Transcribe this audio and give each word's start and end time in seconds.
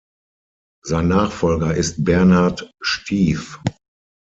Sein 0.83 1.09
Nachfolger 1.09 1.75
ist 1.75 2.03
Bernhard 2.03 2.71
Stief. 2.81 3.59